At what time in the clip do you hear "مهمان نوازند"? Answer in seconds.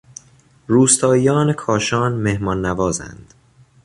2.13-3.33